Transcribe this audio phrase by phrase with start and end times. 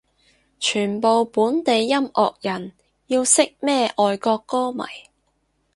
[0.59, 2.71] 全部本地音樂人
[3.05, 4.83] 要識咩外國歌迷